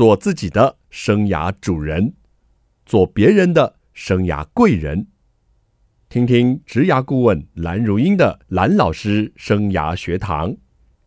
[0.00, 2.14] 做自己的生涯主人，
[2.86, 5.08] 做别人的生涯贵人。
[6.08, 10.56] 听听职涯顾问蓝如英的蓝老师生涯学堂，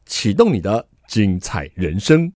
[0.05, 2.31] 启动你的精彩人生。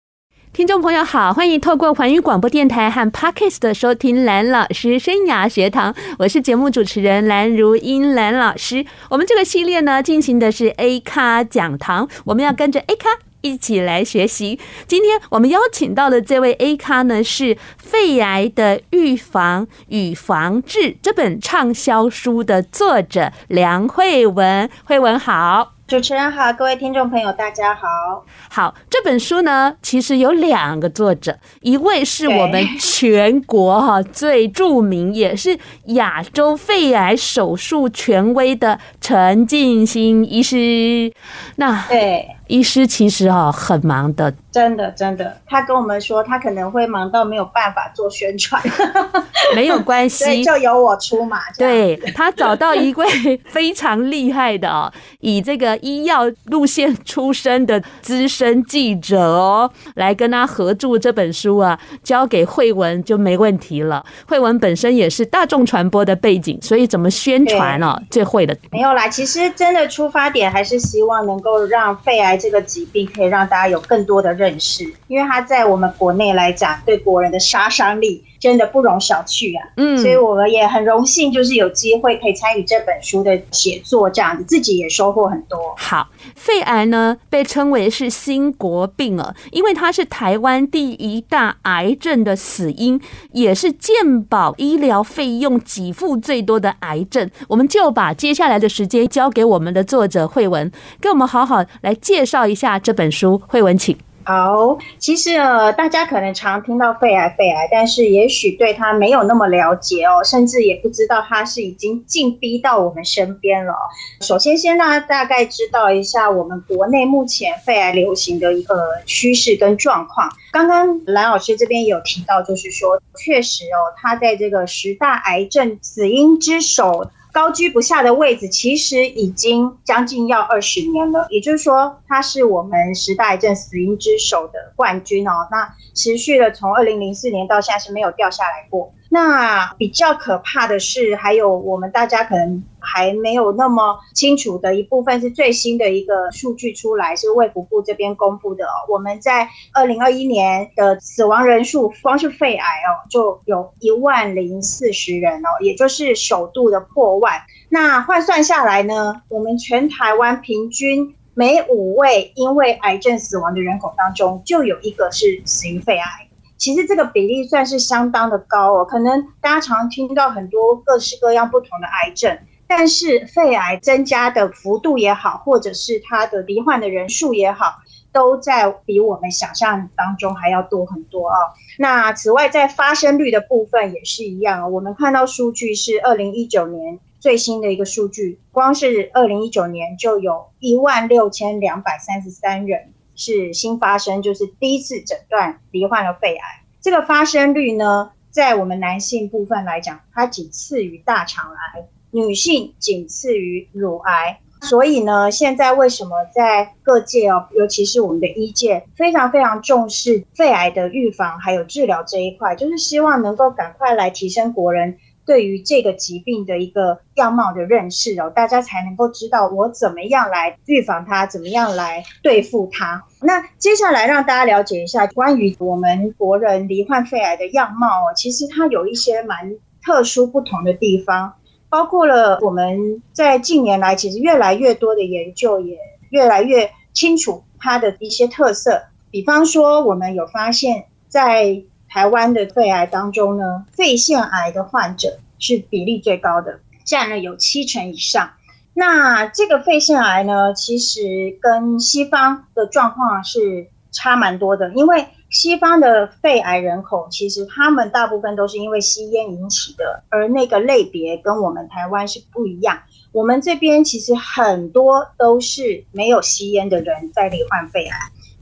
[0.53, 8.86] 听众朋友好，欢迎透过环宇广播电台和 Parkes 的收听蓝老师生涯学堂，我是节目主持人蓝如英蓝老师。
[9.11, 13.09] 我们这个系列呢，进行的是 A 咖讲堂，我们要跟着 A 咖
[13.45, 14.58] 一起来学习。
[14.88, 24.69] 今天我们邀请到的这位 A 咖呢，是《肺癌的预防与防治》这本畅销书的作者梁慧文。
[24.84, 25.72] 慧文好。
[25.86, 28.24] 主持人好，各位听众朋友，大家好。
[28.48, 35.58] 好，这本书呢，其实有两个作者，一位是我们全国哈最著名，也是
[35.88, 41.12] 亚洲肺癌手术权威的陈进兴医师。
[41.56, 42.30] 那对。
[42.47, 48.62] 医师其实哈很忙的，真的真的，他跟我们说他可能会忙到没有办法做宣传，
[49.57, 51.39] 没有关系，就由我出马。
[51.56, 53.06] 对，他找到一位
[53.47, 64.05] 非常厉害的哦， 以这个医药路线出身的资深记者哦，来跟他合著这本书啊，交给慧文就没问题了。
[64.27, 68.55] 慧文本身也是大众传播的背景，所以怎么宣传哦，最会的。
[68.70, 72.33] 没有啦，其实真的出发点还是希望能够让肺癌。
[72.36, 78.24] 这个疾病可以让大家有更多的认识，因为它在我们国内来讲，对国人的杀伤力。
[78.45, 79.67] 真的不容小觑啊！
[79.78, 85.59] 嗯，所以我们也很荣幸，就是有机会可以参与这本书的写作，这样子自己也收获很多。
[85.78, 93.01] 好，肺癌呢被称为是新国病了，因为它是台湾第一大癌症的死因，
[93.33, 97.31] 也是健保医疗费用给付最多的癌症。
[97.48, 100.70] 我们就把接下来的时间交给我们的作者慧文，
[101.01, 103.41] 跟我们好好来介绍一下这本书。
[103.48, 103.97] 慧文，请。
[104.25, 113.75] 好，其实呃，大家可能常听到肺癌，肺癌，但是也许对它没有那么了解哦，甚至也不知道它是已经进逼到我们身边了。
[114.22, 118.74] 首先，先让大家大概知道一下我们国内目前肺癌流行的一个
[119.05, 120.30] 趋势跟状况。
[120.51, 127.11] 刚刚蓝老师这边有提到，就是说，确实哦，它在这个十大癌症死因之首。
[127.34, 131.26] 高居不下的位置，其实已经将近要二十年了。
[131.31, 135.49] 也就是说，他是我们时代正死因之首的冠军哦。
[135.50, 138.94] 那持续了从二零零四年到现在是没有掉下来过。
[139.14, 148.75] 那比较可怕的是，还有我们大家可能还没有那么清楚的一部分，是最新的一个数据出来，是卫福部这边公布的哦。
[148.88, 157.41] 我们在二零二一年的死亡人数，光是肺癌哦，就有一万零四十人哦，也就是首度的破万。
[157.69, 166.24] 那换算下来呢，我们全台湾平均每五位因为癌症死亡的人口当中，就有一个是死于肺癌。
[166.64, 177.67] 其实这个比例算是相当的高哦，可能大家常听到很多各式各样不同的癌症，但是肺癌增加的幅度也好，或者是它的罹患的人数也好，
[178.14, 181.37] 都在比我们想象当中还要多很多哦。
[181.79, 192.94] 那此外，在发生率的部分也是一样，我们看到数据是二零一九年最新的一个数据，光是二零一九年就有一万六千两百三十三人。
[193.17, 196.62] 是新发生，就是第一次诊断罹患了肺癌。
[196.81, 204.41] 这个发生率呢，在我们男性部分来讲，它仅次于大肠癌，女性仅次于乳癌。
[204.62, 214.97] 所以呢，现在为什么在各界哦，尤其是我们的医界，非常非常重视肺癌的预防还有治疗这一块，就是希望能够赶快来提升国人。
[215.26, 223.05] 对于这个疾病的一个样貌的认识哦，大家才能够知道我怎么样来预防它，怎么样来对付它。
[223.20, 231.35] 那接下来让大家了解一下关于我们国人罹患肺癌的样貌哦，其实它有一些蛮特殊不同的地方，
[231.69, 235.79] 包括了我们在近年来其实越来越多的研究也
[236.11, 241.62] 越来越清楚它的一些特色，比方说我们有发现，在
[241.94, 248.32] 台湾的肺癌当中呢，肺腺癌的患者是比例最高的，占了有七成以上。
[248.73, 262.76] 那这个肺腺癌呢，其实跟西方的状况是差蛮多的，因为西方的肺癌人口其实他们大部分都是因为吸烟引起的，而那个类别跟我们台湾是不一样。
[263.12, 267.97] 我们这边其实很多都是没有吸烟的人在罹患肺癌，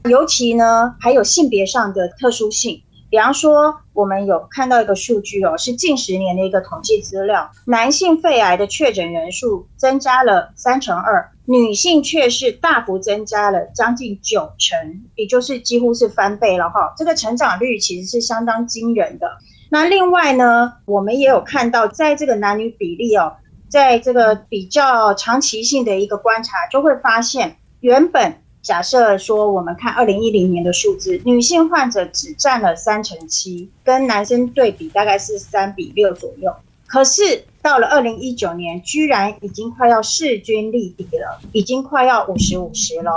[0.09, 2.81] 尤其呢还有性别上的特殊性。
[3.13, 16.91] 比方说，我们有看到一个数据哦，是近十年的一个统计资料，男性肺癌的确诊人数增加了三成二，女性却是大幅增加了将近九成，也就是几乎是翻倍了哈。
[16.97, 19.27] 这个成长率其实是相当惊人的。
[19.69, 23.35] 那另外呢，我们也有看到，在这个男女比例哦，
[23.69, 36.55] 在这个比较长期性的一个观察，就会发现，原本假设说我们看二零一零年的数字，女性患者只占了三成七，跟男生对比大概是三比六左右。
[36.87, 43.11] 可是到了二零一九年，居然已经快要势均力敌了，已经快要五十五十了。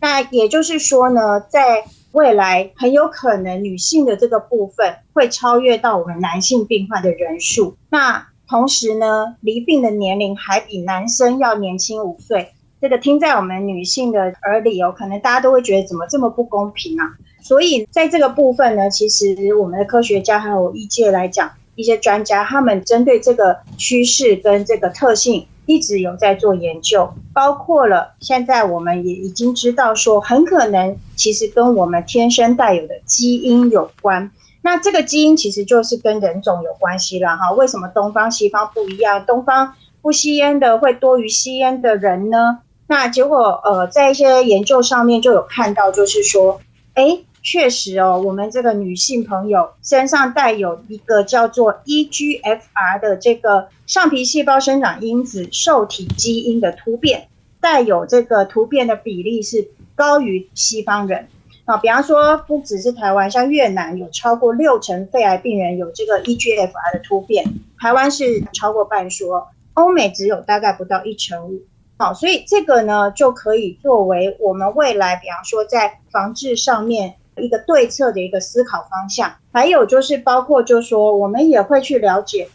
[0.00, 7.74] 那也就是说呢，在未来很有可能女性的这个部分会超越到我们男性病患的人数。
[7.88, 12.52] 那同时呢，罹病的年龄还比男生要年轻五岁。
[12.80, 17.12] 这个听在我们女性的耳里哦，可能大家都会觉得怎么这么不公平啊？
[17.42, 21.50] 所以在这个部分呢，其实我们的科学家还有医界来讲。
[21.76, 34.30] 一些专家他们针对这个趋势跟这个特性一直有在做研究，包括了现在我们也已经知道说，很可能其实跟我们天生带有的基因有关。
[34.60, 37.50] 那这个基因其实就是跟人种有关系了哈。
[37.52, 39.24] 为什么东方西方不一样？
[39.24, 39.72] 东方
[40.02, 42.58] 不吸烟的会多于吸烟的人呢？
[42.90, 46.60] 那结果呃，在一些研究上面就有看到，就是说，
[46.94, 47.24] 诶。
[47.42, 57.28] 确实哦，我们这个女性朋友身上带有一个叫做 EGFR 的这个上皮细胞生长因子受体基因的突变，
[57.58, 61.28] 带有这个突变的比例是高于西方人
[61.64, 61.78] 啊。
[61.78, 67.46] 比方说，不只是台湾，像越南有超过六成肺癌病人有这个 EGFR 的突变，
[67.78, 69.30] 台湾是超过半数，
[69.72, 71.62] 欧美只有大概不到一成五。
[72.00, 77.14] 好，所以这个呢就可以作为我们未来，比方说在防治上面。
[77.36, 82.46] 一个对策的一个思考方向，还有就是包括，就是说我们也会去了解，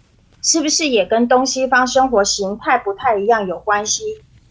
[0.43, 4.03] 是不是也跟东西方生活形态不太一样有关系？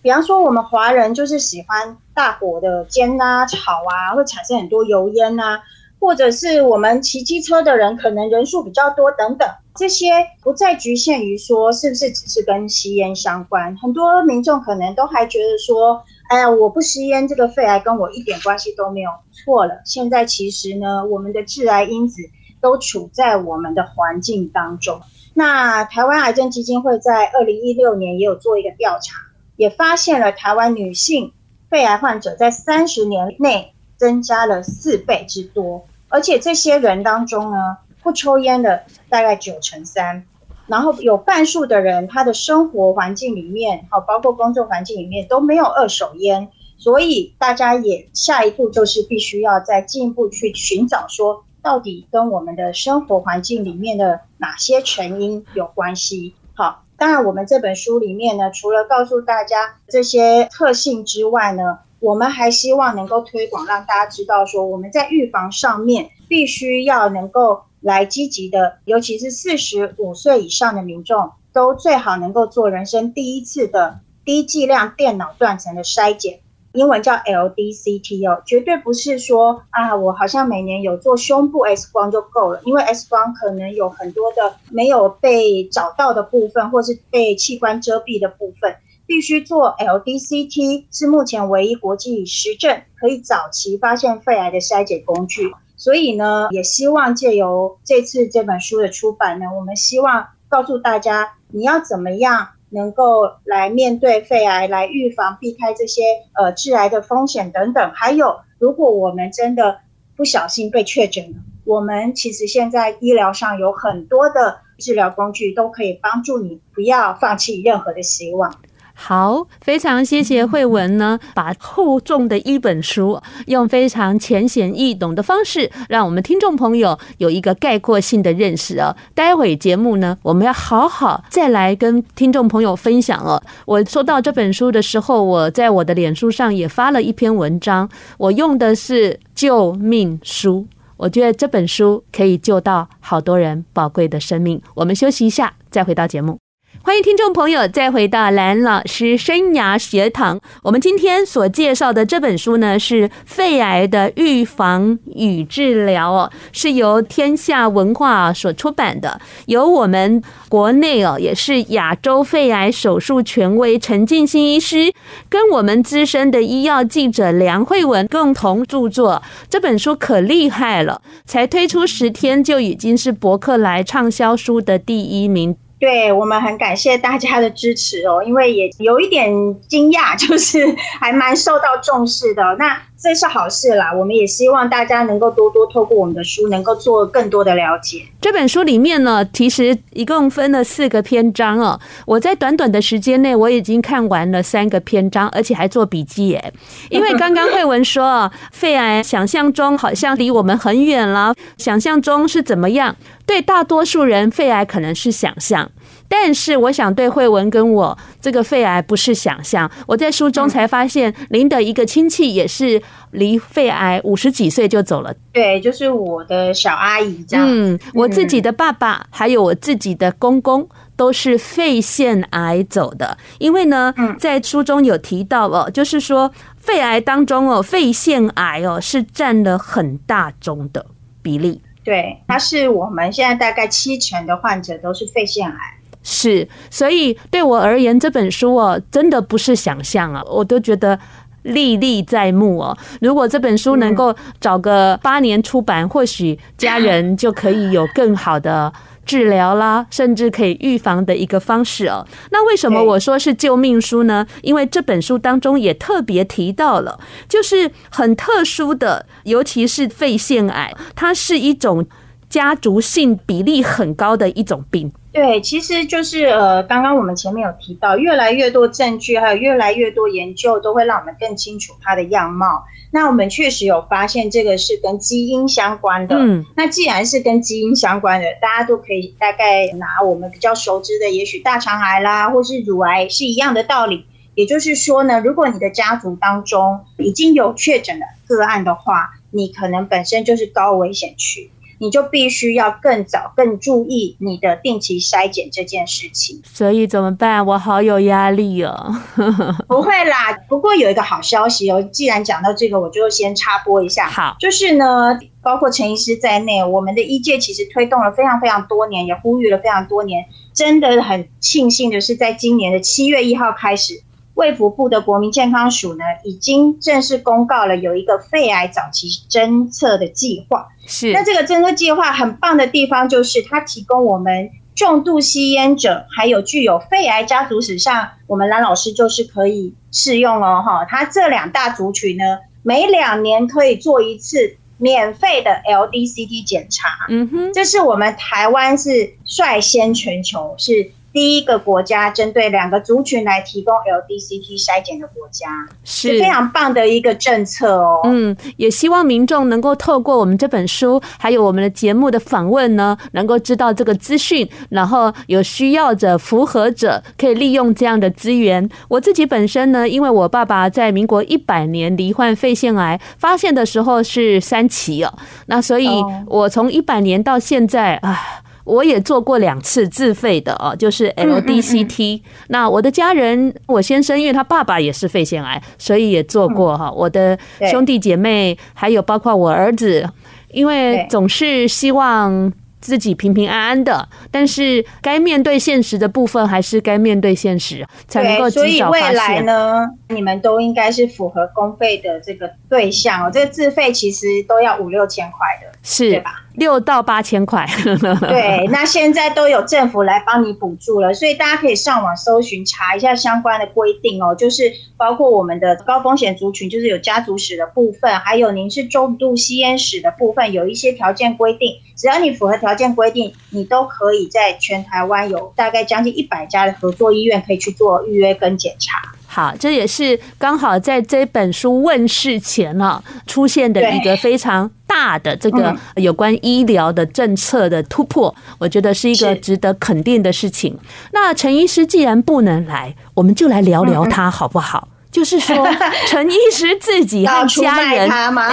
[0.02, 5.62] 比方说，我们华人就是喜欢大火的煎啊、炒啊，会产生很多油烟啊，
[6.04, 10.10] 或者是我们骑机车的人可能人数比较多等等，这些
[10.42, 16.04] 不再局限于说是不是只是跟吸烟相关，很多民众可能都还觉得说。
[16.26, 19.10] 哎呀，我不吸烟，这个肺癌跟我一点关系都没有。
[19.30, 22.22] 错了，现在其实呢，我们的致癌因子
[22.62, 25.00] 都处在我们的环境当中。
[25.34, 29.18] 那台湾癌症基金会在二零一六年也有做一个调查，
[29.56, 31.32] 也发现了台湾女性
[31.68, 35.84] 肺癌患者在三十年内增加了四倍之多，
[36.14, 40.24] 而且这些人当中呢，不抽烟的大概九成三。
[40.68, 56.36] 然后有半数的人，他的生活环境里面，好，包括工作环境里面都没有二手烟，所以大家也下一步就是必须要再进一步去寻找，说到底跟我们的生活环境里面的哪些成因有关系。
[56.54, 67.62] 好，当然我们这本书里面呢，除了告诉大家这些特性之外呢，我们还希望能够推广，让大家知道说我们在预防上面必须要能够。
[67.84, 76.40] 来积极的，尤其是四十五岁以上的民众，都最好能够做人生第一次的低剂量电脑断层的筛检，
[76.72, 88.74] 英文叫 LDCT 哦，绝对不是说啊，我好像每年有做胸部 X 光就够了，因为 X 光可能有很多的没有被找到的部分，或是被器官遮蔽的部分，
[89.06, 95.52] 必须做 LDCT，是目前唯一国际实证可以早期发现肺癌的筛检工具。
[95.76, 107.90] 所以呢，也希望借由这次这本书的出版呢，我们希望告诉大家，你要怎么样能够来面对肺癌，来预防、避开这些呃致癌的风险等等。
[107.92, 109.80] 还有，如果我们真的
[110.16, 118.54] 不小心被确诊了，我们其实现在医疗上有很多的治疗工具，都可以帮助你不要放弃任何的希望。
[118.94, 128.96] 好，非常谢谢慧文呢，把厚重的一本书用非常浅显易懂的方式，让我们听众朋友有一个概括性的认识哦。
[129.12, 133.42] 待会节目呢，我们要好好再来跟听众朋友分享哦。
[133.66, 144.62] 我收到这本书的时候，我在我的脸书上也发了一篇文章，我用的是救命书，我觉得这本书可以救到好多人宝贵的生命。
[144.74, 146.43] 我们休息一下，再回到节目。
[146.86, 150.38] 欢迎听众朋友再回到蓝老师生涯学堂。
[150.62, 164.92] 我们今天所介绍的这本书呢，是《肺癌的预防与治疗》哦，是由天下文化所出版的，由我们国内哦也是亚洲肺癌手术权威陈进兴医师
[165.30, 169.22] 跟我们资深的医药记者梁慧文共同著作。
[169.48, 175.56] 这本书可厉害了，才推出十天就已经是博客来畅销书的第一名。
[175.78, 179.30] 对，我们很感谢大家的支持哦，因为也有一点
[179.68, 182.56] 惊讶，就是还蛮受到重视的。
[182.58, 188.02] 那这是好事啦，我们也希望大家能够多多透过我们的书，能够做更多的了解。
[188.18, 191.78] 这本书里面呢，其实一共分了四个篇章哦。
[192.06, 196.52] 我在短短的时间内，我已经看完了三个篇章，而且还做笔记耶。
[196.88, 202.96] 因为刚刚慧文说，肺癌想象中好像离我们很远了，想象中是怎么样？
[203.26, 205.70] 对大多数人，肺癌可能是想象，
[206.08, 209.70] 但是我想对慧文跟我，这个肺癌不是想象。
[209.86, 212.80] 我在书中才发现，您的一个亲戚也是
[213.10, 215.14] 离肺癌五十几岁就走了。
[215.32, 217.46] 对，就是我的小阿姨这样。
[217.48, 223.16] 嗯，我自己的爸爸还有我自己的公公都是肺腺癌走的。
[223.38, 230.86] 因为呢，在书中有提到哦，就是说肺癌当中哦，肺腺癌哦是占了很大宗的
[231.20, 231.60] 比例。
[231.82, 235.56] 对，它是我们现在大概七成的患者都是肺腺癌，
[236.04, 240.96] 是，所以对我而言，这本书哦，真的不是想象啊，我都觉得
[241.42, 242.78] 历历在目哦。
[243.00, 248.72] 如果这本书能够找个八年出版，或许家人就可以有更好的。
[249.06, 252.06] 治疗啦，甚至可以预防的一个方式哦。
[252.30, 254.26] 那为什么我说是救命书呢？
[254.40, 261.84] 因为这本书当中也特别提到了，就是很特殊的，尤其是肺腺癌，它是一种
[262.30, 264.90] 家族性比例很高的一种病。
[265.14, 272.64] 对，其实就是呃，刚刚我们前面有提到，越来越多证据，还有越来越多研究，都会让我们更清楚它的样貌。
[272.90, 276.16] 那我们确实有发现，这个是跟基因相关的。
[276.18, 284.06] 嗯，那既然是跟基因相关的，大家都可以大概拿我们比较熟知的，也许大肠癌啦，或是乳癌是一样的道理。
[284.34, 291.52] 也就是说呢，如果你的家族当中已经有确诊的个案的话，你可能本身就是高危险区。
[291.78, 296.40] 你就必须要更早、更注意你的定期筛检这件事情。
[296.44, 297.44] 所以怎么办？
[297.44, 298.94] 我好有压力哦。
[299.68, 301.82] 不会啦，不过有一个好消息哦。
[301.92, 304.08] 既然讲到这个，我就先插播一下。
[304.08, 310.24] 好，就是呢，包括陈医师在内，我们的医界其实推动了非常非常多年，也呼吁了非常多年。
[310.52, 314.02] 真的很庆幸的是，在今年的七月一号开始。
[314.34, 320.68] 卫福部的国民健康署呢，已经正式公告了有一个肺癌早期侦测的计划。
[320.86, 330.84] 是，那这个侦测计划很棒的地方，就是它提供我们重度吸烟者，还有具有肺癌家族史上，我们蓝老师就是可以适用哦，哈。
[330.84, 332.24] 它这两大族群呢，
[332.62, 336.88] 每两年可以做一次免费的 LDCT 检查。
[337.08, 340.90] 嗯哼，这是我们台湾是率先全球是。
[341.14, 345.46] 第一个国家针对两个族群来提供 LDCT 筛检的国家，
[345.84, 348.00] 是非常棒的一个政策哦。
[348.02, 358.68] 嗯，也希望民众能够透过我们这本书，还有我们的节目的访问呢，能够知道这个资讯，然后有需要者、符合者可以利用这样的资源。
[358.88, 365.14] 我自己本身呢，因为我爸爸在民国一百年罹患肺腺癌，发现的时候是三期哦，
[365.46, 365.88] 那所以
[366.26, 368.18] 我从一百年到现在啊。
[368.64, 372.20] 我也做过两次自费的哦，就是 LDCT。
[372.48, 376.90] 那我的家人，我先生，因为他爸爸也是肺腺癌，所以也做过哈。
[376.90, 377.38] 我的
[377.70, 380.08] 兄弟姐妹，还有包括我儿子，
[380.50, 382.52] 因为总是希望。
[382.84, 389.00] 自己平平安安的，但是该面对现实的部分还是该面对现实，才能够及早发现。
[389.00, 393.30] 所以未来呢，你们都应该是符合公费的这个对象哦。
[393.32, 396.43] 这个自费其实都要五六千块的，是对吧？
[396.54, 397.66] 六到八千块。
[398.28, 404.34] 对，那现在都有政府来帮你补助了，所以大家可以上网搜寻查一下相关的规定哦。
[404.34, 419.12] 就是包括我们的高风险族群，就是有家族史的部分，还有您是重度吸烟史的部分，有一些条件规定，只要你符合条件规定，你都可以在全台湾有大概将近一百家的合作医院可以去做预约跟检查。
[419.34, 430.78] 好，这也是刚好在这本书问世前呢出现的一个非常大的这个有关医疗的政策的突破，我觉得是一个值得肯定的事情。
[431.12, 434.86] 那陈医师既然不能来，我们就来聊聊他好不好？
[435.14, 435.64] 就是说，
[436.10, 438.10] 陈医师自己和家人，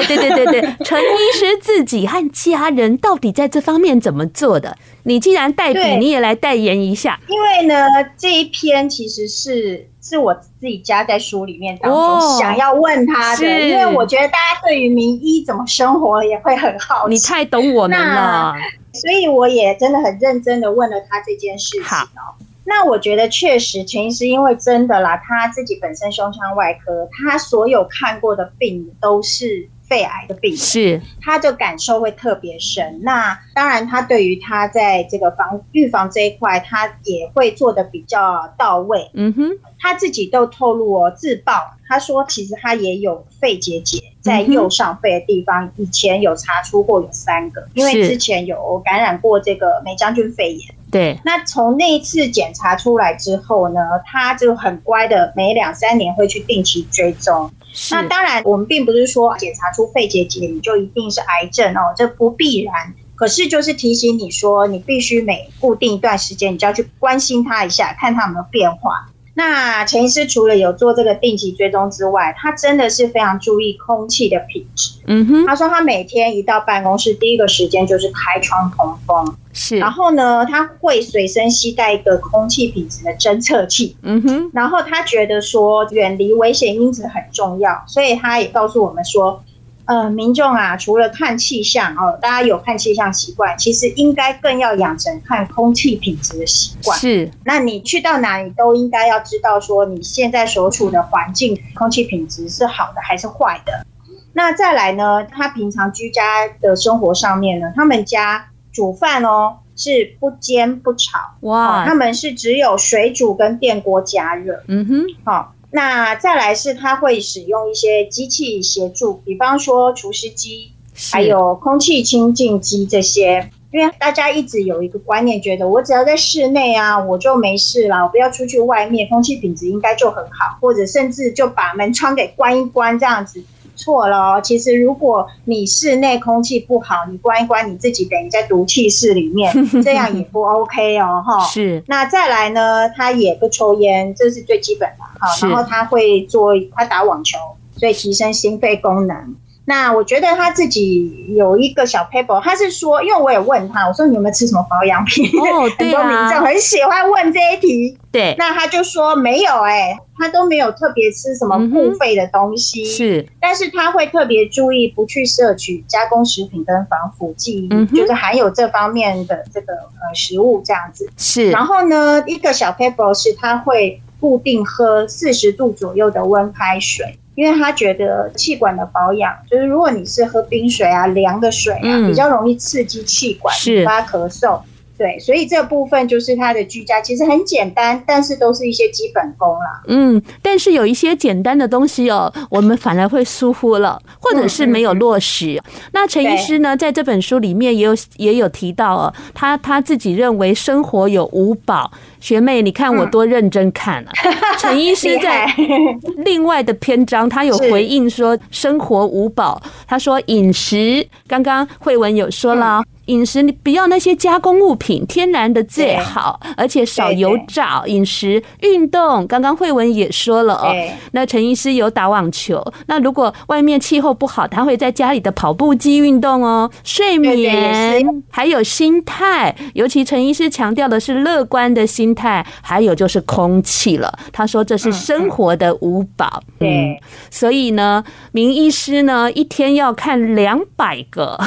[0.08, 4.78] 对对对对， 陈医师自己和家人到底在这方面怎么做的？
[5.06, 7.20] 你既然代笔，你也来代言一下。
[7.28, 17.16] 因为呢，这一篇其实是是我自己加在书里面当中想要问他的，因为我觉得大家对于名医怎么生活也会很好奇。
[17.16, 18.54] 你太懂我们了，
[18.94, 22.38] 所以我也真的很认真的问了他这件事情哦。
[22.64, 33.02] 那我觉得确实，陈医师因为真的啦，他自己本身胸腔外科，他所有看过的病都是肺癌的病人，是他的感受会特别深。
[33.02, 39.10] 那当然，他对于他在这个防预防这一块，他也会做的比较到位。
[39.16, 39.50] 嗯哼，
[39.80, 41.52] 他自己都透露哦，自曝
[41.88, 50.76] 他说，其实他也有肺结节，在右上肺的地方，以前有查出过有三个，因为之前有感染过这个霉浆菌肺炎。
[50.92, 57.50] 对，那从那一次检查出来之后呢，他就很乖的，每两三年会去定期追踪。
[57.90, 62.94] 那当然，我们并不是说检查出肺结节你就一定是癌症哦，这不必然。
[63.16, 69.11] 可是就是提醒你说，你必须每固定一段时间，你就要去关心他一下，看他有没有变化。
[69.34, 74.92] 那陈医师除了有做这个定期追踪之外，他真的是非常注意空气的品质。
[75.08, 79.38] 嗯哼，他说他每天一到办公室，第一个时间就是开窗通风。
[79.54, 83.96] 是，然后呢，他会随身携带一个空气品质的侦测器。
[84.02, 89.44] 嗯哼，然后他觉得说远离危险因子很重要，所以他也告诉我们说。
[89.86, 96.98] 呃，民众啊，除了看气象哦，大家有看气象习惯，其实应该更要养成看空气品质的习惯。
[96.98, 103.86] 是，那你去到哪里都应该要知道说，你现在所处的环境空气品质是好的还是坏的。
[104.34, 114.64] 那再来呢，他平常居家的生活上面呢，他们家煮饭哦是不煎不炒，哇，哦，他们是只有水煮跟电锅加热。
[114.68, 115.61] 嗯哼，好，哦。
[115.72, 120.74] 那再来是，他会使用一些机器协助，比方说除湿机，
[121.12, 123.50] 还有空气清净机这些。
[123.72, 133.42] 因为大家一直有一个观念，觉得我只要在室内啊，我就没事啦，我不要出去外面，空气品质应该就很好，或者甚至就把门窗给关一关这样子。
[133.82, 139.52] 错了哦，其实如果你室内空气不好，你关一关，你自己等于在毒气室里面，
[139.84, 141.40] 这样也不 OK 哦，哈。
[141.46, 141.84] 是。
[141.88, 145.48] 那再来呢，他也不抽烟，这是最基本的哈。
[145.48, 147.38] 然后他会做，他打网球，
[147.78, 149.36] 所以提升心肺功能。
[149.72, 155.26] 那我觉得他自己有一个小 paper，他是说，因为我也问他，我说你有没有吃什么保养品？
[155.40, 157.98] 哦， 对啊，很多民众很喜欢问这一题。
[158.12, 162.84] 对，那他就说没有、欸，哎，他都没有特别吃什么护肺的东西。
[162.84, 171.10] 嗯、是，但是他会特别注意不去摄取加工食品跟防腐剂，嗯，就是含有这方面的这个呃食物这样子。
[171.16, 177.18] 是，然后呢，一个小 paper 是他会固定喝四十度左右的温开水。
[177.36, 184.62] 因为他觉得气管的保养，就是如果你是喝冰水啊、凉的水啊，嗯、比较容易刺激气管，引发咳嗽。
[185.02, 189.82] 对，所以这部分就是他的居家，其实很简单，但是都是一些基本功啦。
[189.88, 195.60] 嗯，但是有一些简单的东西哦，我们反而会疏忽了，或者是没有落实。
[195.66, 201.92] 嗯、那陈医师呢，在这本书里面也有也有提到哦，他他自己认为生活有五宝。
[202.20, 204.12] 学妹，你看我多认真看啊！
[204.60, 205.48] 陈、嗯、医师在
[206.24, 212.80] 另外的篇章，他有回应说生活五宝，他说饮食，刚刚慧文有说了。
[212.82, 217.84] 嗯饮食你不要那些加工物品，天然的最好，而且少油炸。
[217.86, 220.74] 饮食运动，刚刚慧文也说了哦。
[221.12, 226.72] 那陈医师有打网球，那如果外面气候不好，他会在家里的跑步机运动哦。
[226.84, 234.18] 睡眠，还有心态，尤其陈医师强调的是乐观的心态，还有就是空气了。
[234.32, 236.42] 他说这是生活的五宝。
[236.58, 241.38] 对，所以呢，名医师呢一天要看两百个。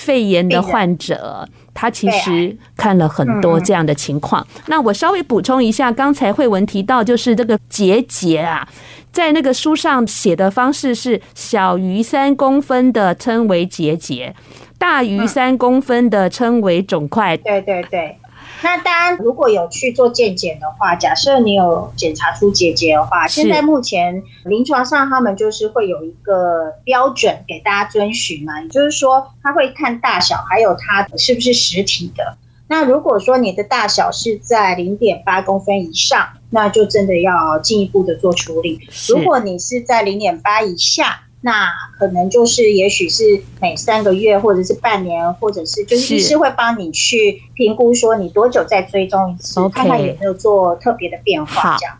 [0.00, 4.44] 肺炎的患者，他其实看了很多这样的情况。
[4.66, 8.66] 那我稍微补充一下，刚才慧文提到，就是这个结节啊，
[9.12, 14.34] 在那个书上写的方式是小于三公分的称为结节，
[14.78, 17.36] 大于三公分的称为肿块。
[17.36, 18.16] 对对对。
[18.62, 32.36] 那当然，如果有去做健检的话，假设你有检查出结节的话，现在目前临床上他们就是会有一个标准给大家遵循嘛，也就是说他会看大小，还有它是不是实体的。
[32.68, 38.80] 那如果说你的大小是在零点八公分以上，那就真的要进一步的做处理。
[39.08, 51.96] 如果你是在零点八以下，那可能就是，也许是每三个月，或者是半年，或者是就是医师会帮你去评估，说你多久再追踪一次，看看有没有做特别的变化，这样。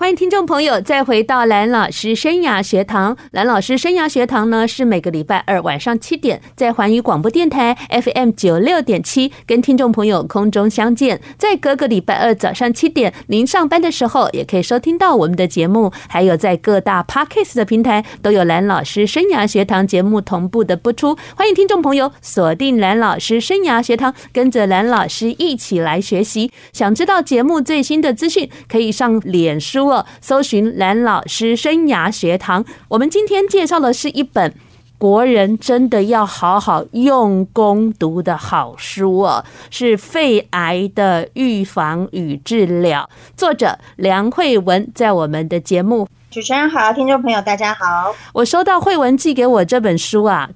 [0.00, 3.18] 欢迎听众朋友再回到蓝老师生涯学堂。
[3.32, 11.20] 蓝老师生涯学堂呢，是每个礼拜二晚上七点在环宇广播电台 FM 九六点七跟听众朋友空中相见。
[11.36, 15.92] 在各个礼拜二早上七点，您上班的时候也可以收听到我们的节目。
[16.08, 21.14] 还有在各大 Podcast 的平台都有蓝老师生涯学堂节目同步的播出。
[21.36, 26.50] 欢迎听众朋友锁定蓝老师生涯学堂，跟着蓝老师一起来学习。
[26.72, 29.89] 想知道节目最新的资讯，可以上脸书。
[30.20, 34.54] 搜寻蓝老师生涯学堂，我们今天介绍的是一本
[34.98, 46.06] 国人真的要好好用功读的好书哦，是《肺癌的预防与治疗》，作者梁慧文，在我们的节目。
[46.30, 48.14] 主持人好，听众朋友大家好。
[48.34, 50.48] 我收到慧文寄给我这本书啊，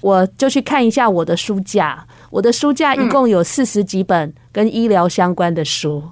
[0.00, 6.02] 我就去看一下我的书架，我的书架一共有四十几本跟医疗相关的书。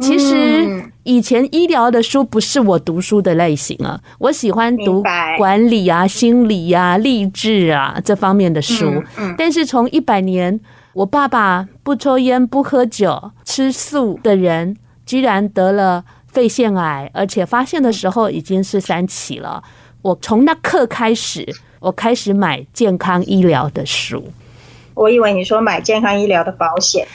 [0.00, 5.02] 其实以前医疗的书不是我读书的类型啊，我喜欢读
[5.38, 9.02] 管理啊、心理啊、励志啊这方面的书。
[9.38, 10.58] 但是从一百年，
[10.94, 14.76] 我爸爸不抽烟、不喝酒、吃素的人，
[15.06, 19.62] 居然得了肺腺癌，而且发现的时候已经是三期了。
[20.02, 21.46] 我从那刻开始，
[21.78, 24.32] 我开始买健康医疗的书。
[24.94, 27.06] 我以为你说买健康医疗的保险，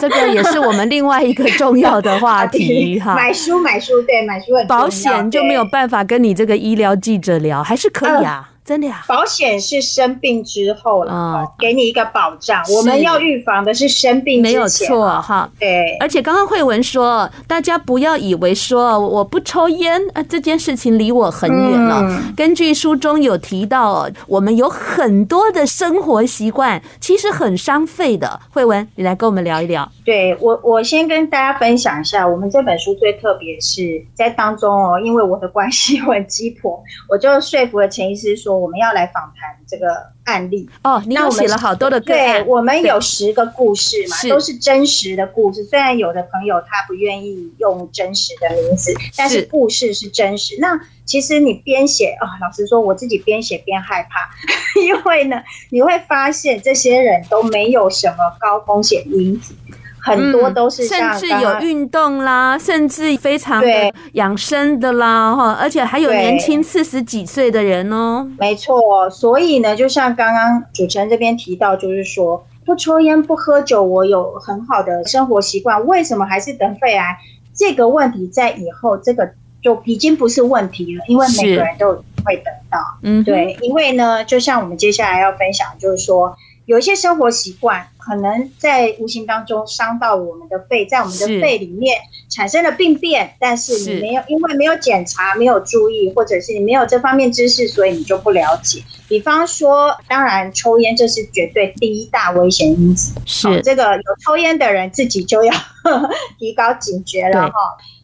[0.00, 3.14] 这个也是我们另外一个重要的话题 哈。
[3.14, 4.46] 买书买书，对，买书。
[4.66, 8.50] 保险就没有办法跟你这个医疗记者聊，还是可以啊。
[8.68, 12.62] 真的呀，保险是生病之后了，嗯，给你一个保障。
[12.70, 15.48] 我们要预防的是生病没有错哈。
[15.58, 22.02] 对，而且刚刚慧文说，大家不要以为说我不抽烟啊，这件事情离我很远了。
[22.02, 22.34] 嗯。
[22.36, 28.38] 根据书中有提到，我们有很多的生活习惯其实很伤肺的。
[28.50, 29.90] 慧文，你来跟我们聊一聊。
[30.04, 36.78] 对我，我先跟大家分享一下，我们这本书最特别是在当中哦，因为我的关系我很鸡婆，
[37.08, 38.57] 我就说服了钱医师说。
[38.58, 39.86] 我们要来访谈这个
[40.24, 42.42] 案例哦，你有写了好多的个案。
[42.42, 45.64] 对，我们有十个故事嘛，都是真实的故事。
[45.64, 50.56] 虽然有的朋友他不愿意用真实的名字，但是故事是真实。
[50.60, 54.28] 那其实你边写哦，老实说，我自己边写边害怕，
[54.80, 59.54] 因为呢，你会发现这些人都没有什么高风险因子。
[60.00, 68.26] 很多都是像甚至有运动啦，甚至非常的养生的啦，哈，而且还有年轻四十几岁的人哦。
[68.38, 77.18] 没错，所以呢，就像刚刚主持人这边提到，就是说不抽烟不喝酒，我有很好的生活习惯，为什么还是得肺癌？
[77.54, 79.30] 这个问题在以后这个
[79.62, 81.92] 就已经不是问题了，因为每个人都
[82.24, 82.78] 会得到。
[83.02, 86.36] 嗯，对，因为呢，就像我们接下来要分享，就是说。
[86.68, 91.96] 有一些生活习惯可能在无形当中伤到我们的肺，在我们的肺里面
[92.28, 98.82] 产生了病变，但是你没有，因为没有检查、没有注意，或者是你没有这方面知识，所以你就不了解。
[99.08, 105.50] 比方说，当然抽烟这是绝对第一大危险因子，是、哦、这个有抽烟的人自己就要
[105.84, 107.54] 呵 呵提高警觉了哈。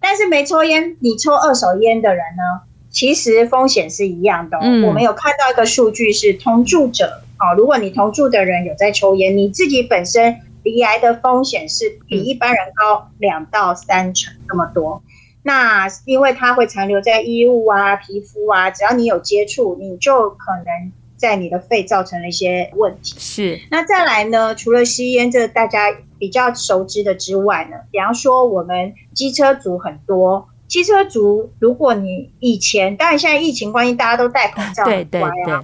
[0.01, 4.85] 但是没抽烟，你抽二手烟的人呢，其实风险是一样的、哦嗯。
[4.85, 7.21] 我们有看到一个数据是同住者。
[7.45, 15.03] 好，如果你同住的人有在抽烟，你自己本身罹癌的风险是比一般人高两到三成那么多。
[15.43, 23.15] 那因为它会残留在衣物啊、皮肤啊，只要你有接触，你就可能在你的肺造成了一些问题。
[23.19, 23.61] 是。
[23.71, 24.55] 那再来呢？
[24.55, 30.49] 除了吸烟，这大家比较熟知的之外呢，比方说我们机车族很多。
[30.75, 35.55] 机车族，如果你以前，当然现在疫情关系，大家都戴口罩，对对对。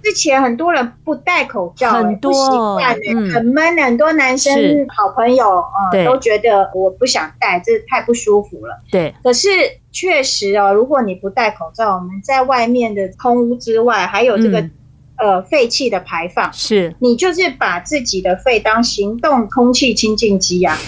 [0.00, 2.78] 之前很多人不戴口罩，很多
[3.34, 3.76] 很闷。
[3.82, 4.54] 很多男生
[4.96, 8.78] 好朋友啊、呃，都觉得我不想戴，这太不舒服了。
[8.92, 9.12] 对。
[9.24, 9.48] 可是
[9.90, 14.70] 确实哦，如果你不戴口罩，我们在外面的空屋之外，还有这个、嗯、
[15.16, 20.78] 呃废气的排放，是你就是把自己的肺当行动空气清净机呀。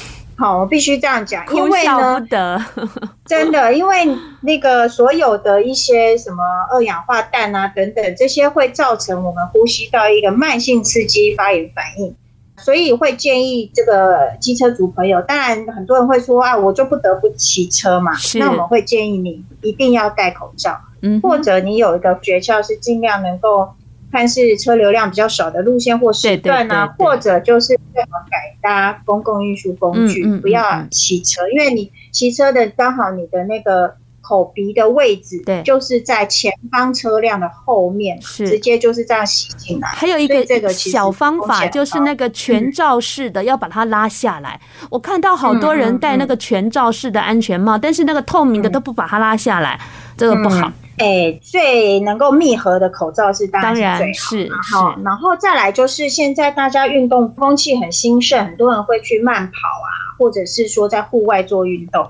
[0.43, 2.27] 好，我必须这样讲，因为呢，
[3.25, 3.95] 真的，因为
[4.41, 12.13] 那个所有的一些什么二氧化氮啊等等，这些会造成我们呼吸道一个慢性刺激发炎反应，
[12.57, 23.69] 所以会建议这个机车族朋友，当然很多人会说啊，我就不得不骑车嘛，那我们会建议你一定要戴口罩，嗯，或者你有一个诀窍是尽量能够。
[24.13, 38.49] 看是车流量比较少的路线或时段啊，对对对对，或者就是最好改搭公共运输工具，嗯嗯嗯嗯，不要骑车，因为你骑车的刚好你的那个口鼻的位置，对，就是在前方车辆的后面，是。
[38.49, 39.89] 直接就是这样吸进来。
[39.89, 44.61] 还有一个这个小方法，就是那个全罩式的，要把它拉下来。
[44.81, 50.71] 嗯、我看到好多人戴那个全罩式的安全帽，但是那个透明的都不把它拉下来，嗯、这个不好。
[50.99, 54.91] 哎、欸，最能够密合的口罩是当然是最好。
[54.91, 62.09] 好，然后再来就是现在大家运动风气很兴盛，很多人会去慢跑啊，或者是说在户外做运动。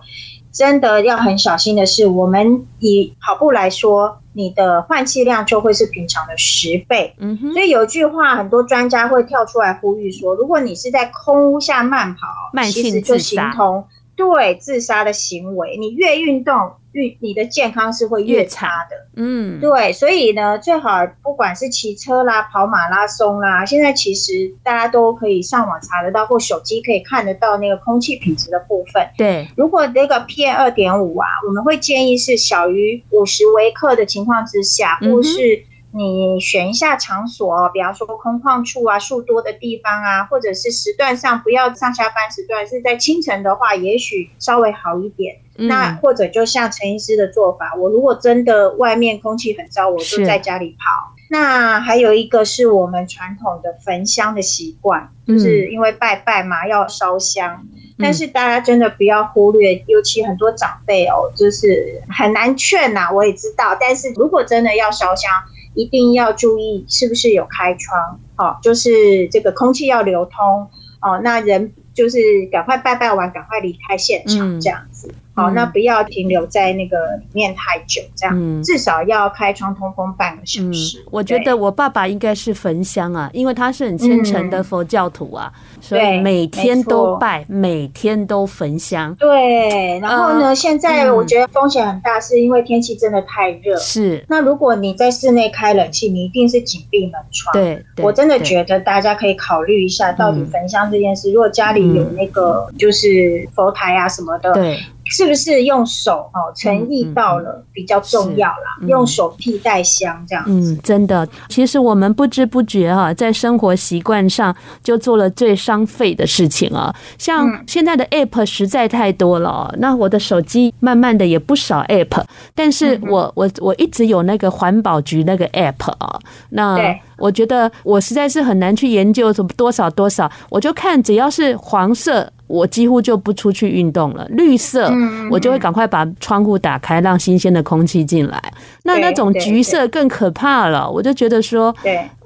[0.53, 7.14] 真的要很小心的是，我们以跑步来说，你的换气量就会是平常的十倍。
[7.18, 7.53] 嗯哼。
[7.53, 12.27] 所以有句话，很多专家会跳出来呼吁说，如果你是在空屋下慢跑，
[12.64, 15.79] 其实就形同对自杀的行为。
[15.79, 16.73] 你越运动。
[16.92, 18.96] 越你的健康是会越差的。
[19.16, 29.07] 嗯，对，所以呢，最好不管是骑车啦、跑马拉松啦，现在其实大家都可以上网查得到，或手机可以看得到那个空气品质的部分。
[29.16, 35.64] 对，如果那个 PM 二点五啊，我们会建议是小于五十微克的情况之下，或是。
[35.94, 45.37] 你选一下场所哦，比方说空旷处啊、树多的地方啊，或者是时段上不要上下班时段，是在清晨的话，也许稍微好一点。
[45.62, 51.14] 嗯、那或者就像陈医师的做法，我如果真的外面空气很糟，我就在家里跑。
[51.31, 57.66] 那还有一个是我们传统的焚香的习惯，就是因为拜拜嘛，要烧香。
[57.98, 63.11] 但是大家真的不要忽略，尤其很多长辈哦，就是很难劝呐。
[63.12, 65.31] 我也知道，但是如果真的要烧香，
[65.75, 70.68] 一定要注意是不是有开窗，哦，就是这个空气要流通，
[71.01, 72.18] 哦，那人就是
[72.51, 75.09] 赶快拜拜完，赶快离开现场，这样子。
[75.09, 80.99] 嗯好，那不要停留在那个里面太久，这样、嗯、至少要开窗通风半个小时。
[80.99, 89.14] 嗯、我觉得我爸爸应该是焚香啊，因为他是很虔诚的佛教徒啊，嗯、所以每天都拜，每天都焚香。
[89.14, 93.75] 对，然后呢，呃、现在我觉得风险很大，是因为天气真的太热。
[93.79, 97.53] 是，那如果你在室内开冷气，你一定是紧闭门窗。
[97.55, 104.79] 对，对我真的觉得大家可以考虑一下，到底焚香这件事，嗯、如果家里有那个就是佛台啊什么的，对。
[105.12, 106.51] 是不是用手哦？
[106.57, 110.72] 诚意到了比较重要啦，嗯嗯、用手替代香这样子。
[110.72, 116.94] 嗯，真的，其实我们不知不觉哈，在生活习惯上就做了最伤肺的事情啊。
[117.18, 126.79] 像现在的 App 实在太多了，嗯、那我的手机慢慢的也不少 App，但是我我我一直有那个环保局那个 App 啊，那
[127.18, 132.33] 我觉得我实在是很难去研究什么多少多少，我就看只要是黄色。
[132.53, 134.27] 我几乎就不出去运动了。
[134.29, 134.93] 绿色，
[135.31, 138.38] 我就会赶快把窗户打开，让新鲜的空气进来。
[138.83, 140.91] 那那种橘色更可怕了。
[140.91, 141.75] 我就觉得说，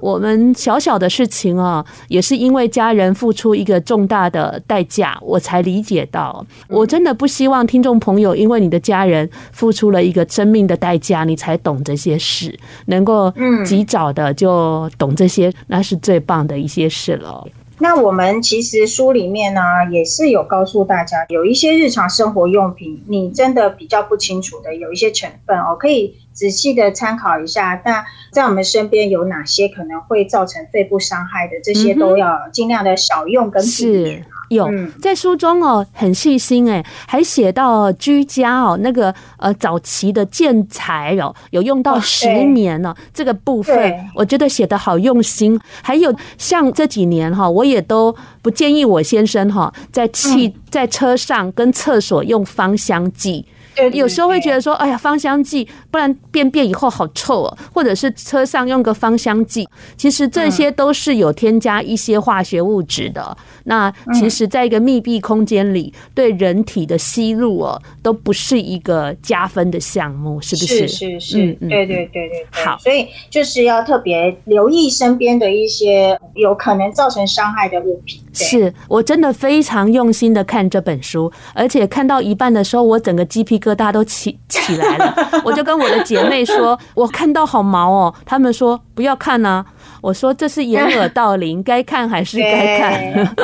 [0.01, 6.45] 我们小小的事情啊，也是因为家人付出一个重大的代价，我才理解到。
[6.67, 12.53] 我真的不希望听众朋友因为你的家人付出了一个生命的代价，你才懂这些事，
[12.87, 13.33] 能够
[13.65, 17.47] 及早的就懂这些，那是最棒的一些事了。
[17.79, 19.61] 那我们其实书里面呢，
[19.91, 27.79] 也是有告诉大家，有一些日常生活用品，你真的比较不清楚的，有一些成分哦，可以仔细的参考一下。
[27.85, 34.25] 那在我们身边有哪些可能会造成肺部伤害的，这些都要尽量的少用跟避免。
[34.49, 34.69] 有
[35.01, 45.59] 在书中哦，很细心哎，还写到居家哦，那个呃早期的建材哦，有用到十年呢，这个部分我觉得写得好用心。
[45.81, 53.45] 还有像这几年哈，我也都不建议我先生哈，在汽在车上跟厕所用芳香剂。
[53.93, 63.35] 有时候会觉得说，哎呀，芳香剂，不然便便以后好臭哦，或者是车上用个芳香剂，其实这些都是有添加一些化学物质的。
[63.65, 70.87] 那其实，在一个密闭空间里，对人体的吸入哦，都不是一个加分的项目，是不是？
[70.87, 72.47] 是是是，对对对对对。
[72.51, 78.21] 好，所以就是要特别留意身边的一些有可能造成伤害的物品。
[78.33, 85.41] 是我真的非常用心的看这本书，而且看到一半的时候，我整个鸡皮疙瘩都起 起来了。
[85.43, 88.13] 我就跟我的姐妹说，我看到好毛哦。
[88.25, 89.65] 他们说不要看啊。
[89.99, 93.35] 我说这是掩耳盗铃，该看还是该看。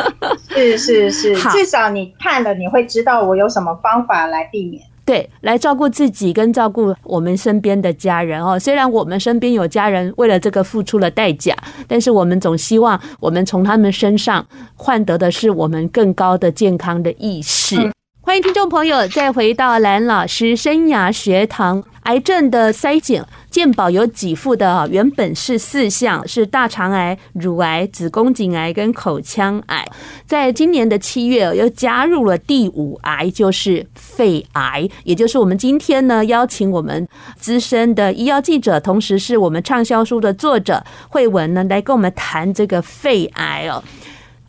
[0.49, 4.81] 是是是， 至少你看了，你会知道我有什么方法来避免。
[5.05, 8.57] 对，来照顾自己跟照顾我们身边的家人哦。
[8.57, 11.53] 虽然我们身边有家人为了这个付出了代价，
[11.87, 17.75] 但是我们总希望我们从他们身上换得的是我们更高的健康的意识。
[17.77, 17.91] 嗯
[18.25, 21.83] 欢迎听众朋友再回到蓝老师生涯学堂。
[22.03, 29.85] 癌症的筛检，健保有几副的，原本是四项，是大肠癌、乳癌、子宫颈癌跟口腔癌。
[30.25, 34.87] 在今年的七月，又加入了第五癌，就是肺癌。
[35.03, 37.05] 也就是我们今天呢，邀请我们
[37.37, 43.83] 资深的医药记者，同时是我们畅销书的作者惠文呢，来跟我们谈这个肺癌哦。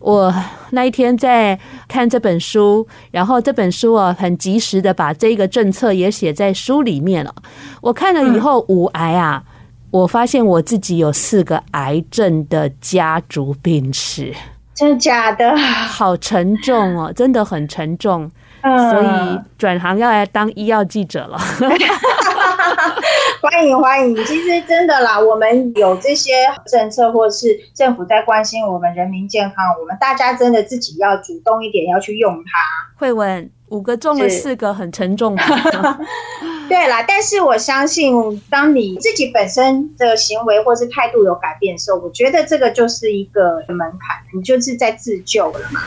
[0.04, 0.30] 我
[0.72, 7.34] 那一天在看这本书，然后这本书啊，很及时的把这个政策也写在书里面了。
[7.80, 9.42] 我看了以后，五癌啊，
[9.90, 14.34] 我发现我自己有四个癌症的家族病史，
[14.74, 15.56] 真的假的？
[15.56, 18.30] 好沉重哦，真的很沉重，
[18.62, 21.38] 所以转行要来当医药记者了。
[23.44, 26.33] 欢迎欢迎，其实真的啦，我们有这些
[26.64, 32.50] 政策，或是政府在关心我们人民健康，我们大家真的自己要主动一点，要去用它。
[32.96, 35.44] 慧文，五个中了四个，很沉重吧？
[36.70, 45.83] 对啦，但是我相信，当你自己本身的行为或是态度有改变的时候，我觉得这个就是一个门槛，你就是在自救了嘛。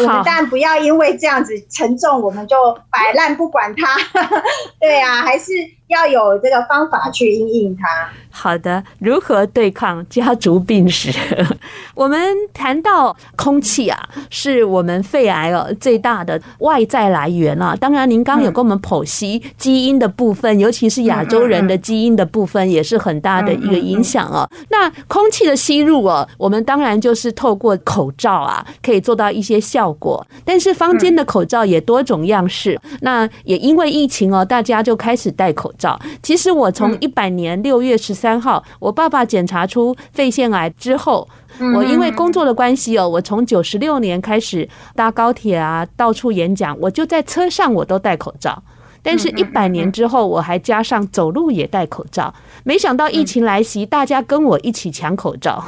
[0.00, 2.56] 我们当然不要因为这样子沉重，我们就
[2.90, 3.96] 摆烂不管它。
[4.80, 5.52] 对啊，还是。
[5.88, 8.10] 要有这个方法去应应它。
[8.38, 11.10] 好的，如何对抗家族病史？
[11.94, 12.20] 我们
[12.52, 17.74] 谈到空气啊，是我们肺癌哦最大的外在来源啊。
[17.80, 24.46] 当然，您刚刚有跟我们剖析基因的部分，尤其是亚洲人的基因的部分，也是很大的一个影响哦。
[24.68, 30.24] 那空气的吸入哦，我们当然就是透过口罩啊，可以做到一些效果。
[30.44, 35.98] 但是坊间的口罩也多种样式，那也因为疫情哦，大家就开始戴口罩。
[36.22, 41.28] 其实我从一百年六月十三号，我爸爸检查出肺腺癌之后，
[41.74, 48.62] 我因为工作的关系哦，我从九十六年开始搭高铁啊，到处演讲，我就在车上我都戴口罩。
[49.02, 52.34] 但是，一百年之后，我还加上走路也戴口罩。
[52.64, 55.62] 没想到疫情来袭，大家跟我一起抢口罩。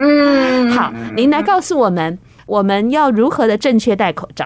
[0.00, 4.44] 嗯， 好，您来告诉我们，我们要如何的正确戴口罩？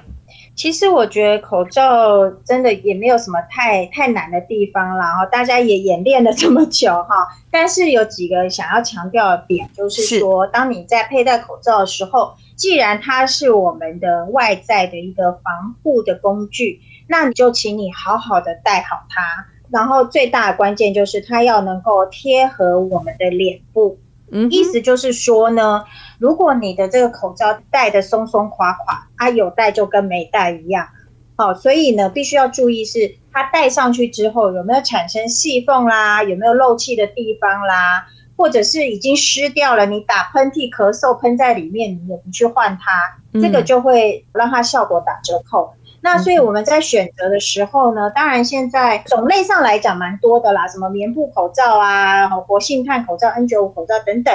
[0.54, 7.26] 其实我觉得口罩真的也没有什么太太难的地方啦，然后大家也演练了这么久哈。
[7.50, 19.46] 但是有几个想要强调的点，就是说，当你在佩戴口罩的时候，既然它是我们的外在的一个防护的工具，那你就请你好好的戴好它。
[19.70, 23.98] 然后最大的关键就是它要能够贴合我们的脸部。
[24.30, 25.84] 嗯，意思就是说呢，
[26.22, 30.86] 如果你的这个口罩戴的松松垮垮，啊，有戴就跟没戴一样，
[31.34, 38.06] 好，所以呢，必须要注意是它戴上去之后有没有产生细缝啦，有没有漏气的地方啦，
[38.36, 45.74] 或者是已经湿掉了，你打喷嚏、咳嗽喷在里面，你也不去换它，这个就会让它效果打折扣。
[46.02, 54.32] 那所以我们在选择的时候呢，当然现在种类上来讲蛮多的啦，什么棉布口罩啊，活性炭口罩、N95 口罩等等，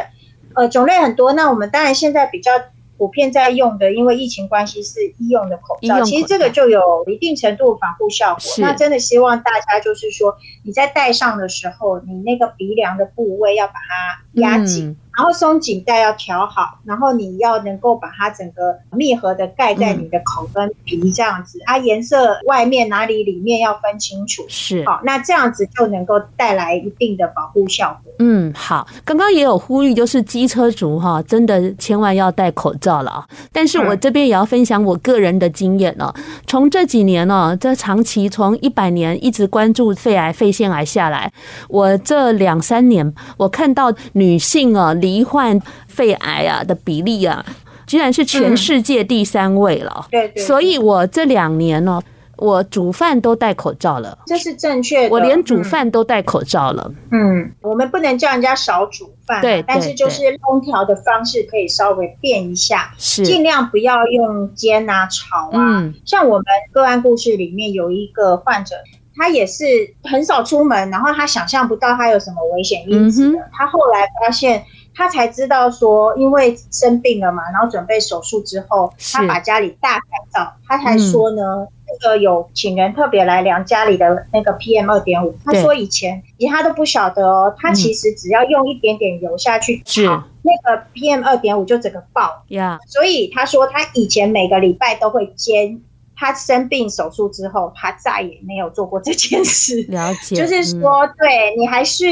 [0.56, 1.34] 呃，种类很多。
[1.34, 2.52] 那我们当然现在比较
[2.98, 8.42] 普遍在用的，因为疫情关系是医用的口罩，其实这个就有一定程度防护效果。
[8.58, 14.96] 那真的希望大家就是说，你在戴上的时候，你那个鼻梁的部位要把它压紧。
[15.18, 24.46] 然后松紧带要调好，然后你要能够把它整个密合的盖在你的口跟鼻这样子，它颜色外面哪里里面要分清楚。
[24.48, 28.14] 是，好，那这样子就能够带来一定的保护效果。
[28.20, 33.28] 嗯，好，刚刚也有呼吁，就是机车族哈，真的千万要戴口罩了啊。
[33.52, 36.14] 但是我这边也要分享我个人的经验哦，
[36.46, 41.32] 从这几年呢，这长期从一百年一直关注肺癌、肺腺癌下来，
[41.70, 44.96] 我这两三年我看到女性啊。
[44.96, 47.46] 罹患肺癌啊的比例啊，
[47.86, 50.08] 居然是全世界第三位了。
[50.10, 52.02] 对对，所以我这两年呢，
[52.38, 55.14] 我煮饭都戴口罩了，这是正确的。
[55.14, 56.92] 我连煮饭都戴口罩了。
[57.12, 65.52] 嗯，我们不能叫人家少煮饭，对，但是就是烹调的方式可以稍微变一下，是尽量不要用煎啊、炒啊。
[65.54, 68.76] 嗯像我们个案故事里面有一个患者。
[69.18, 69.64] 他也是
[70.04, 73.40] 很少出门，然后他想象不到他有什么危险因子的。
[73.52, 80.54] 他后来发现，他才知道说，因为生病了嘛，然后准备手术之后，他把家里大改造。
[80.68, 85.36] 他才说呢，那个有请人特别来量家里的那个 PM 二点五。
[85.44, 92.44] 他说以前，以他都不晓得哦，他其实只要用一点点油下去炒，那个 PM 二点五就整个爆。
[92.50, 95.82] 呀，所以他说他以前每个礼拜都会煎。
[96.18, 99.86] 他生病手术之后，他再也没有做过这件事。
[99.90, 102.06] 了解，就是说，对你还是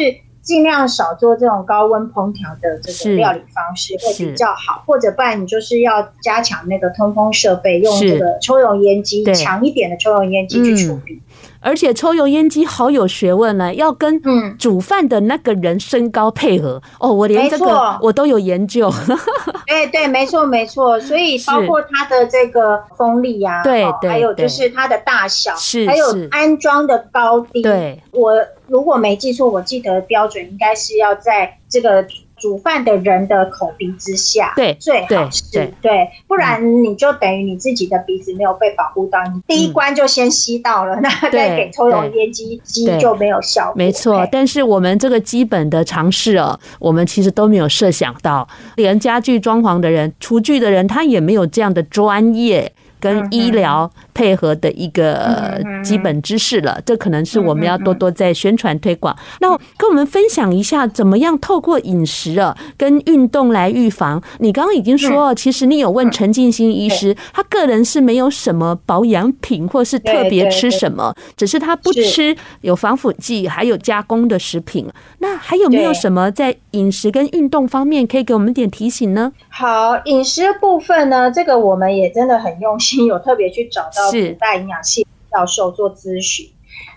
[0.43, 11.19] 尽量少做这种高温烹调的这个料理方式会比较好，或者不然你就是要加强那个通风设备，用这个抽油烟机，强一点的抽油烟机去处理。
[11.59, 14.21] 而且抽油烟机好有学问呢，要跟
[14.57, 16.81] 煮饭的那个人身高配合。
[16.99, 18.91] 哦，我连这个我都有研究。
[19.65, 20.99] 对 对，没错没错。
[20.99, 27.61] 所以包括它的这个风力呀，对对，还有就是它的大小，是还有安装的高低。
[27.61, 28.33] 对，我
[28.67, 32.05] 如果没记错，我记得标准应该是要在这个。
[32.45, 43.73] 煮饭的人的口鼻之下，对，最好是对，对，不然你就等于你自己的鼻子没有被保护到，你第一关就先吸到了，那再给抽油烟机吸就没有效果。
[43.75, 52.71] 没错，但是我们这个基本的常识哦，我们其实都没有设想到，连家具装潢的人、厨具的人，他也没有这样的专业。
[52.99, 59.15] 跟医疗配合的一个基本知识了，这可能是我们要多多在宣传推广。
[59.39, 64.21] 那跟我们分享一下，怎么样透过饮食啊跟运动来预防？
[64.39, 74.87] 你刚刚已经说，其实你有问陈静心医师，他个人是没有什么保养品或是特别吃什么，只是他不吃有防腐剂还有加工的食品。
[75.19, 79.31] 那还有没有什么在饮食跟运动方面可以给我们点提醒呢？
[79.49, 86.49] 好，饮食的部分呢，这个我们也真的很用心，有特别去找到古代营养系教授做咨询。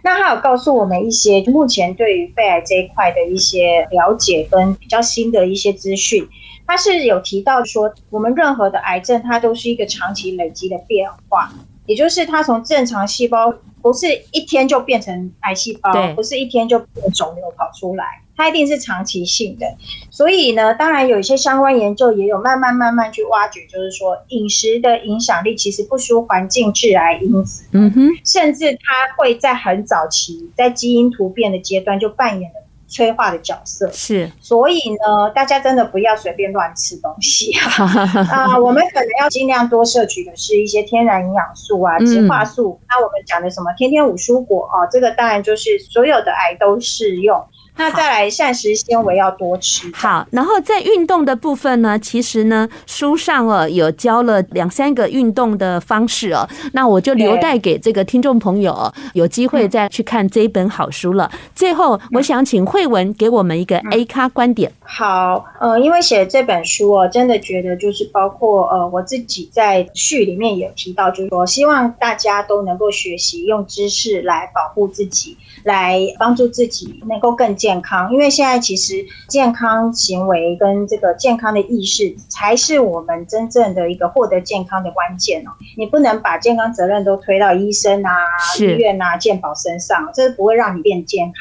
[0.05, 6.28] 那他有告诉我们一些目前对于肺癌这一块的一些了解跟比较新的一些资讯。
[6.66, 11.51] 他是有提到说，我们任何的癌症它都是一个长期累积的变化，
[11.86, 18.05] 也就是它从正常细胞不是一天就变成癌细胞，不是一天就变肿瘤跑出来。
[18.39, 19.66] 它一定是长期性的，
[20.11, 47.45] 所以呢，当然有一些相关研究也有慢慢慢慢去挖掘，就是说饮食的影响力其实不输环境致癌因子，嗯哼，甚至它会在很早期在基因突变的阶段就扮演了催化的角色，是，所以呢，大家真的不要随便乱吃东西啊， 呃，我们可能要尽量多摄取的是一些天然营养素啊，植化素，那我们讲的什么天天五蔬果啊，这个当然就是所有的癌都适用。
[47.79, 49.91] 那再来膳食纤维要多吃。
[49.95, 61.31] 好，然后在运动的部分呢，其实呢书上哦有教了两三个运动的方式哦，那我就留待给这个听众朋友有机会再去看这一本好书了。
[61.55, 64.72] 最后，我想请慧文给我们一个 A 咖观点。
[64.83, 75.37] 好，呃，因为写这本书哦，真的觉得就是包括呃我自己在序里面也提到，就是说希望大家都能够学习用知识来保护自己。
[75.64, 85.51] 来帮助自己能够更健康，因为现在其实健康行为跟这个健康的意识，才是我们真正的一个获得健康的关键哦。
[85.77, 88.11] 你不能把健康责任都推到医生啊、
[88.59, 91.35] 医院啊、健保身上，这不会让你变健康。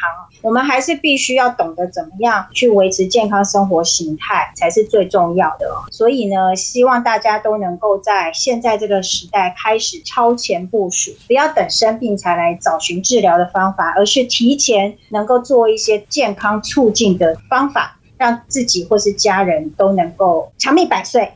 [0.44, 5.68] 我们还是必须要懂得怎么样去维持健康生活形态，才是最重要的。
[5.92, 17.94] 所以呢，希望大家都能够在现在这个时代开始超前部署，不要等生病才来找寻治疗的方法，而是提前能够做一些健康促进的方法。
[18.20, 21.32] 让自己或是家人都能够长命百岁，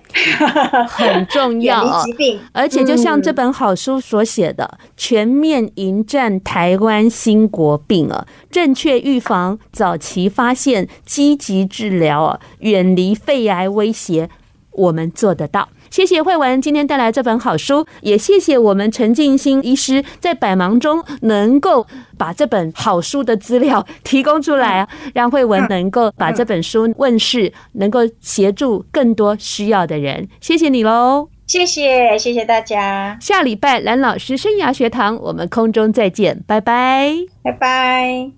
[0.89, 2.03] 很重要。
[2.03, 14.27] 疾病，而且就像这本好书所写的，嗯、全面迎战台湾新国病啊，正确预防、早期发现、积极治疗啊，远离肺癌威胁，
[14.71, 15.69] 我们做得到。
[15.91, 21.85] 谢谢慧文今天带来这本好书，也谢谢我们陈静心医师在百忙中能够
[22.17, 30.29] 把这本好书的资料提供出来，让慧文能够把这本书问世，能够协助更多需要的人。
[30.39, 31.27] 谢谢你喽！
[31.45, 33.17] 谢谢，谢谢大家。
[33.19, 37.13] 下礼拜蓝老师生涯学堂，我们空中再见，拜拜，
[37.43, 38.31] 拜拜。